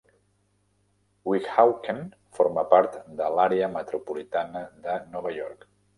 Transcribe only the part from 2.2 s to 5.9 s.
forma part de l'àrea metropolitana de Nova York.